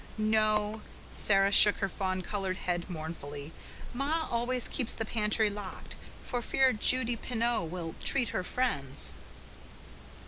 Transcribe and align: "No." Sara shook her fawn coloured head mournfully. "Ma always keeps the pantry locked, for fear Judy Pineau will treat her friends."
"No." 0.17 0.81
Sara 1.13 1.51
shook 1.51 1.77
her 1.77 1.87
fawn 1.87 2.23
coloured 2.23 2.57
head 2.57 2.89
mournfully. 2.89 3.51
"Ma 3.93 4.27
always 4.31 4.67
keeps 4.67 4.95
the 4.95 5.05
pantry 5.05 5.47
locked, 5.47 5.95
for 6.23 6.41
fear 6.41 6.73
Judy 6.73 7.15
Pineau 7.15 7.63
will 7.63 7.93
treat 8.03 8.29
her 8.29 8.43
friends." 8.43 9.13